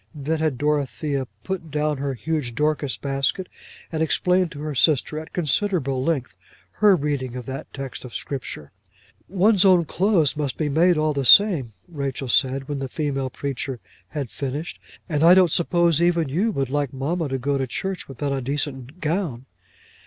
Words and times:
Then 0.15 0.39
had 0.39 0.57
Dorothea 0.57 1.27
put 1.43 1.69
down 1.69 1.99
her 1.99 2.15
huge 2.15 2.55
Dorcas 2.55 2.97
basket, 2.97 3.47
and 3.91 4.01
explained 4.01 4.51
to 4.51 4.61
her 4.61 4.73
sister, 4.73 5.19
at 5.19 5.31
considerable 5.31 6.03
length, 6.03 6.35
her 6.71 6.95
reading 6.95 7.35
of 7.35 7.45
that 7.45 7.71
text 7.71 8.03
of 8.03 8.15
Scripture. 8.15 8.71
"One's 9.29 9.63
own 9.63 9.85
clothes 9.85 10.35
must 10.35 10.57
be 10.57 10.69
made 10.69 10.97
all 10.97 11.13
the 11.13 11.23
same," 11.23 11.73
Rachel 11.87 12.29
said 12.29 12.67
when 12.67 12.79
the 12.79 12.89
female 12.89 13.29
preacher 13.29 13.79
had 14.07 14.31
finished. 14.31 14.79
"And 15.07 15.23
I 15.23 15.35
don't 15.35 15.51
suppose 15.51 16.01
even 16.01 16.29
you 16.29 16.49
would 16.51 16.71
like 16.71 16.91
mamma 16.91 17.29
to 17.29 17.37
go 17.37 17.59
to 17.59 17.67
church 17.67 18.07
without 18.07 18.33
a 18.33 18.41
decent 18.41 19.01
gown." 19.01 19.45